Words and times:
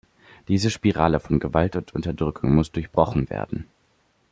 Diese 0.47 0.71
Spirale 0.71 1.19
von 1.19 1.39
Gewalt 1.39 1.75
und 1.75 1.93
Unterdrückung 1.93 2.55
muss 2.55 2.71
durchbrochen 2.71 3.29
werden. 3.29 3.67